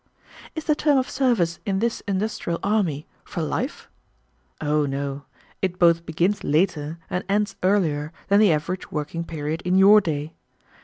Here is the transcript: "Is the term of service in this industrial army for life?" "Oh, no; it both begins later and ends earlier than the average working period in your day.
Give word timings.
"Is 0.55 0.63
the 0.65 0.73
term 0.73 0.97
of 0.97 1.07
service 1.07 1.59
in 1.63 1.77
this 1.77 2.01
industrial 2.07 2.57
army 2.63 3.05
for 3.23 3.43
life?" 3.43 3.87
"Oh, 4.59 4.87
no; 4.87 5.25
it 5.61 5.77
both 5.77 6.07
begins 6.07 6.43
later 6.43 6.97
and 7.07 7.23
ends 7.29 7.55
earlier 7.61 8.11
than 8.27 8.39
the 8.39 8.51
average 8.51 8.91
working 8.91 9.23
period 9.23 9.61
in 9.61 9.77
your 9.77 10.01
day. 10.01 10.33